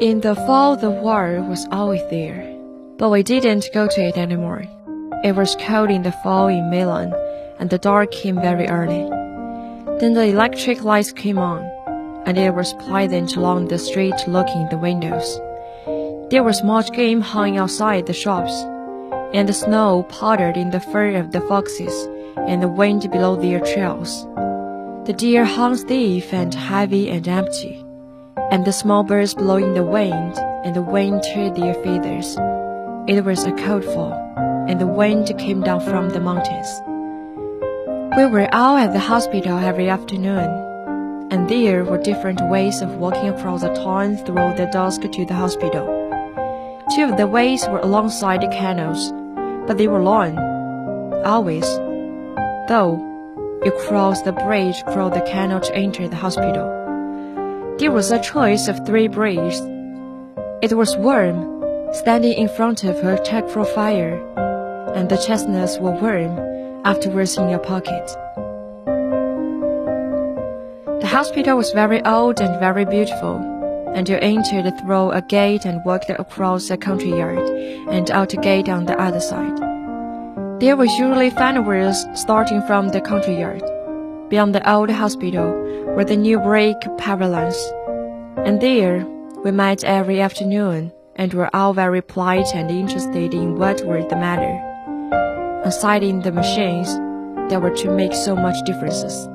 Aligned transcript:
In 0.00 0.22
the 0.22 0.34
fall, 0.34 0.76
the 0.76 0.90
war 0.90 1.40
was 1.48 1.68
always 1.70 2.02
there, 2.10 2.42
but 2.98 3.10
we 3.10 3.22
didn't 3.22 3.70
go 3.72 3.86
to 3.86 4.02
it 4.02 4.18
anymore. 4.18 4.64
It 5.22 5.36
was 5.36 5.56
cold 5.60 5.88
in 5.88 6.02
the 6.02 6.10
fall 6.10 6.48
in 6.48 6.68
Milan, 6.68 7.14
and 7.60 7.70
the 7.70 7.78
dark 7.78 8.10
came 8.10 8.34
very 8.34 8.66
early. 8.66 9.08
Then 10.00 10.14
the 10.14 10.26
electric 10.26 10.82
lights 10.82 11.12
came 11.12 11.38
on, 11.38 11.62
and 12.26 12.36
it 12.36 12.56
was 12.56 12.74
pleasant 12.74 13.36
along 13.36 13.68
the 13.68 13.78
street 13.78 14.16
looking 14.26 14.62
in 14.62 14.68
the 14.68 14.78
windows. 14.78 15.40
There 16.28 16.42
was 16.42 16.64
much 16.64 16.90
game 16.90 17.20
hung 17.20 17.56
outside 17.56 18.06
the 18.06 18.12
shops, 18.12 18.52
and 19.32 19.48
the 19.48 19.52
snow 19.52 20.02
powdered 20.08 20.56
in 20.56 20.70
the 20.70 20.80
fur 20.80 21.14
of 21.14 21.30
the 21.30 21.40
foxes, 21.42 21.94
and 22.48 22.60
the 22.60 22.68
wind 22.68 23.08
below 23.12 23.36
their 23.36 23.60
trails. 23.60 24.24
The 25.06 25.14
deer 25.16 25.44
hung 25.44 25.76
stiff 25.76 26.32
and 26.32 26.52
heavy 26.52 27.10
and 27.10 27.28
empty 27.28 27.83
and 28.54 28.64
the 28.64 28.72
small 28.72 29.02
birds 29.02 29.34
blowing 29.34 29.74
the 29.74 29.82
wind, 29.82 30.38
and 30.62 30.76
the 30.76 30.80
wind 30.80 31.24
turned 31.24 31.56
their 31.56 31.74
feathers. 31.82 32.36
It 33.08 33.24
was 33.24 33.42
a 33.42 33.50
cold 33.50 33.84
fall, 33.84 34.12
and 34.68 34.80
the 34.80 34.86
wind 34.86 35.26
came 35.40 35.62
down 35.62 35.80
from 35.80 36.10
the 36.10 36.20
mountains. 36.20 36.80
We 38.16 38.26
were 38.26 38.48
all 38.54 38.76
at 38.76 38.92
the 38.92 39.00
hospital 39.00 39.58
every 39.58 39.88
afternoon, 39.88 40.48
and 41.32 41.48
there 41.48 41.82
were 41.82 41.98
different 41.98 42.48
ways 42.48 42.80
of 42.80 42.94
walking 42.94 43.26
across 43.26 43.62
the 43.62 43.74
town 43.74 44.18
through 44.18 44.54
the 44.54 44.70
dusk 44.72 45.00
to 45.02 45.26
the 45.26 45.34
hospital. 45.34 45.84
Two 46.94 47.10
of 47.10 47.16
the 47.16 47.26
ways 47.26 47.66
were 47.66 47.80
alongside 47.80 48.40
the 48.40 48.54
canals, 48.54 49.10
but 49.66 49.78
they 49.78 49.88
were 49.88 50.04
long. 50.04 50.38
Always, 51.24 51.66
though, 52.68 53.02
you 53.64 53.72
crossed 53.88 54.24
the 54.24 54.32
bridge 54.32 54.78
across 54.82 55.12
the 55.12 55.22
canal 55.22 55.58
to 55.58 55.74
enter 55.74 56.06
the 56.06 56.14
hospital. 56.14 56.83
There 57.76 57.90
was 57.90 58.12
a 58.12 58.22
choice 58.22 58.68
of 58.68 58.86
three 58.86 59.08
bridges. 59.08 59.60
It 60.62 60.74
was 60.74 60.96
warm, 60.96 61.60
standing 61.92 62.34
in 62.34 62.48
front 62.48 62.84
of 62.84 63.00
her 63.00 63.16
check 63.18 63.48
for 63.48 63.64
fire, 63.64 64.14
and 64.94 65.08
the 65.08 65.16
chestnuts 65.16 65.78
were 65.78 65.90
warm 65.90 66.38
afterwards 66.86 67.36
in 67.36 67.48
your 67.48 67.58
pocket. 67.58 68.06
The 71.00 71.08
hospital 71.08 71.56
was 71.56 71.72
very 71.72 72.00
old 72.04 72.40
and 72.40 72.60
very 72.60 72.84
beautiful, 72.84 73.38
and 73.92 74.08
you 74.08 74.18
entered 74.22 74.72
through 74.78 75.10
a 75.10 75.22
gate 75.22 75.64
and 75.64 75.84
walked 75.84 76.10
across 76.10 76.70
a 76.70 76.76
country 76.76 77.10
yard 77.10 77.48
and 77.90 78.08
out 78.12 78.34
a 78.34 78.36
gate 78.36 78.68
on 78.68 78.86
the 78.86 78.96
other 79.00 79.20
side. 79.20 79.58
There 80.60 80.76
were 80.76 80.84
usually 80.84 81.30
fireworks 81.30 82.06
starting 82.14 82.62
from 82.68 82.90
the 82.90 83.00
country 83.00 83.40
yard. 83.40 83.64
Beyond 84.34 84.52
the 84.52 84.68
old 84.68 84.90
hospital 84.90 85.46
were 85.94 86.04
the 86.04 86.16
new 86.16 86.40
brick 86.40 86.80
pavilions, 86.98 87.56
and 88.38 88.60
there 88.60 89.06
we 89.44 89.52
met 89.52 89.84
every 89.84 90.20
afternoon 90.20 90.92
and 91.14 91.32
were 91.32 91.54
all 91.54 91.72
very 91.72 92.02
polite 92.02 92.52
and 92.52 92.68
interested 92.68 93.32
in 93.32 93.54
what 93.54 93.86
was 93.86 94.04
the 94.10 94.16
matter. 94.16 94.58
Aside 95.64 96.02
in 96.02 96.18
the 96.22 96.32
machines, 96.32 96.88
that 97.48 97.62
were 97.62 97.76
to 97.76 97.92
make 97.92 98.12
so 98.12 98.34
much 98.34 98.56
differences. 98.66 99.26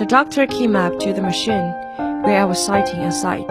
The 0.00 0.06
doctor 0.08 0.44
came 0.48 0.74
up 0.74 0.98
to 0.98 1.12
the 1.12 1.22
machine 1.22 1.70
where 2.24 2.40
I 2.40 2.44
was 2.44 2.58
sitting 2.58 2.98
and 2.98 3.14
said, 3.14 3.46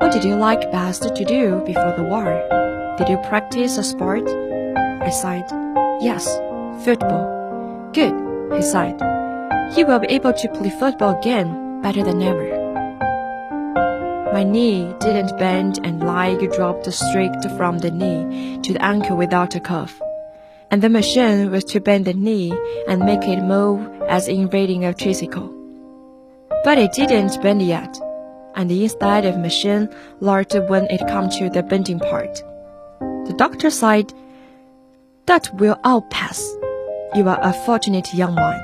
What 0.00 0.10
did 0.10 0.24
you 0.24 0.34
like 0.34 0.72
best 0.72 1.14
to 1.14 1.24
do 1.24 1.62
before 1.64 1.94
the 1.96 2.02
war? 2.02 2.34
Did 2.98 3.08
you 3.08 3.18
practice 3.28 3.78
a 3.78 3.84
sport? 3.84 4.28
I 4.28 5.10
said, 5.10 5.44
Yes, 6.00 6.26
football. 6.84 7.92
Good 7.92 8.27
he 8.54 8.62
said. 8.62 9.00
He 9.74 9.84
will 9.84 9.98
be 9.98 10.08
able 10.08 10.32
to 10.32 10.48
play 10.48 10.70
football 10.70 11.18
again 11.18 11.82
better 11.82 12.02
than 12.02 12.22
ever. 12.22 12.68
My 14.32 14.44
knee 14.44 14.94
didn't 15.00 15.38
bend 15.38 15.80
and 15.84 16.04
leg 16.04 16.52
dropped 16.52 16.92
straight 16.92 17.42
from 17.56 17.78
the 17.78 17.90
knee 17.90 18.58
to 18.62 18.72
the 18.74 18.84
ankle 18.84 19.16
without 19.16 19.54
a 19.54 19.60
cuff. 19.60 20.00
And 20.70 20.82
the 20.82 20.90
machine 20.90 21.50
was 21.50 21.64
to 21.64 21.80
bend 21.80 22.04
the 22.04 22.12
knee 22.12 22.52
and 22.86 23.00
make 23.00 23.22
it 23.22 23.40
move 23.42 23.80
as 24.02 24.28
in 24.28 24.48
riding 24.48 24.84
a 24.84 24.92
tricycle. 24.92 25.48
But 26.62 26.78
it 26.78 26.92
didn't 26.92 27.40
bend 27.42 27.62
yet, 27.62 27.98
and 28.54 28.70
instead 28.70 29.24
of 29.24 29.38
machine 29.38 29.88
learned 30.20 30.68
when 30.68 30.84
it 30.86 31.00
come 31.08 31.30
to 31.30 31.48
the 31.48 31.62
bending 31.62 31.98
part. 31.98 32.42
The 33.00 33.34
doctor 33.36 33.70
said, 33.70 34.12
That 35.26 35.48
will 35.54 35.78
all 35.84 36.02
pass. 36.02 36.57
You 37.14 37.26
are 37.28 37.40
a 37.40 37.54
fortunate 37.64 38.12
young 38.12 38.34
one. 38.34 38.60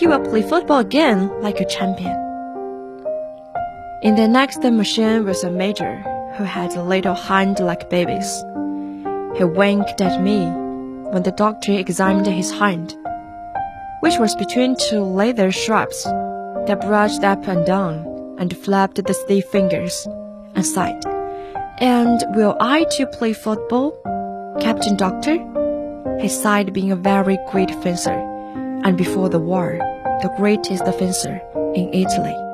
You 0.00 0.08
will 0.08 0.20
play 0.20 0.40
football 0.40 0.78
again 0.78 1.28
like 1.42 1.60
a 1.60 1.66
champion. 1.66 2.16
In 4.02 4.14
the 4.16 4.26
next 4.26 4.62
machine 4.62 5.26
was 5.26 5.44
a 5.44 5.50
major 5.50 5.96
who 6.36 6.44
had 6.44 6.74
a 6.74 6.82
little 6.82 7.14
hand 7.14 7.60
like 7.60 7.90
babies. 7.90 8.42
He 9.36 9.44
winked 9.44 10.00
at 10.00 10.22
me 10.22 10.46
when 11.10 11.22
the 11.22 11.34
doctor 11.36 11.72
examined 11.72 12.26
his 12.26 12.50
hand, 12.50 12.96
which 14.00 14.18
was 14.18 14.34
between 14.36 14.76
two 14.76 15.02
leather 15.02 15.52
straps 15.52 16.04
that 16.04 16.80
brushed 16.80 17.24
up 17.24 17.46
and 17.46 17.66
down 17.66 18.36
and 18.38 18.56
flapped 18.56 19.04
the 19.04 19.14
stiff 19.14 19.44
fingers, 19.46 20.06
and 20.54 20.64
sighed. 20.64 21.04
And 21.78 22.24
will 22.34 22.56
I 22.58 22.84
too 22.84 23.06
play 23.06 23.34
football, 23.34 23.92
Captain 24.60 24.96
Doctor? 24.96 25.55
His 26.20 26.40
side 26.40 26.72
being 26.72 26.90
a 26.90 26.96
very 26.96 27.38
great 27.50 27.70
fencer, 27.82 28.18
and 28.84 28.96
before 28.96 29.28
the 29.28 29.38
war, 29.38 29.78
the 30.22 30.32
greatest 30.36 30.84
fencer 30.98 31.40
in 31.74 31.92
Italy. 31.92 32.45